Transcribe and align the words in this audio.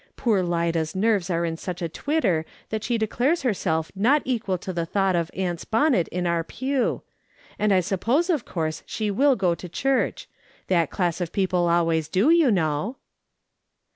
Poor 0.17 0.41
Lida's 0.41 0.95
nerves 0.95 1.29
are 1.29 1.45
in 1.45 1.55
such 1.57 1.79
a 1.79 1.87
twitter 1.87 2.43
that 2.69 2.83
she 2.83 2.97
declares 2.97 3.43
herself 3.43 3.91
not 3.95 4.23
equal 4.25 4.57
to 4.57 4.73
the 4.73 4.83
thought 4.83 5.15
of 5.15 5.29
aunt's 5.35 5.63
bonnet 5.63 6.07
in 6.07 6.25
our 6.25 6.43
pew; 6.43 7.03
and 7.59 7.71
I 7.71 7.81
suppose 7.81 8.27
of 8.31 8.43
course 8.43 8.81
she 8.87 9.11
will 9.11 9.35
go 9.35 9.53
to 9.53 9.69
church 9.69 10.27
\ 10.47 10.67
that 10.69 10.89
class 10.89 11.21
of 11.21 11.31
people 11.31 11.69
always 11.69 12.07
do, 12.07 12.31
you 12.31 12.49
know." 12.49 12.97